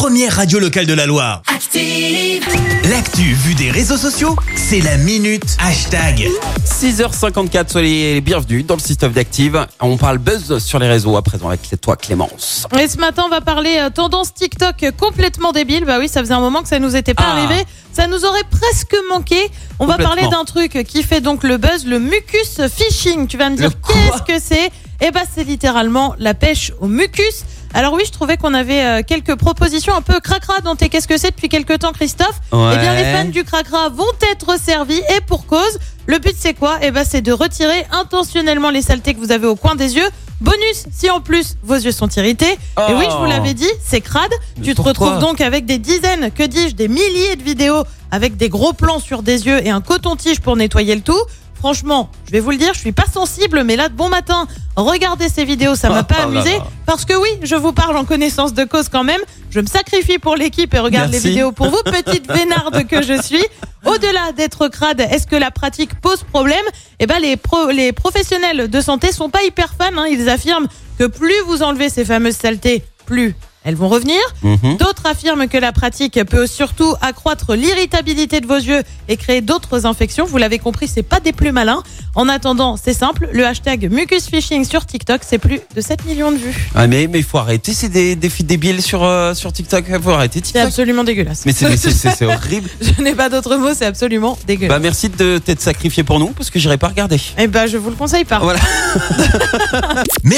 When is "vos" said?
41.62-41.74, 78.46-78.56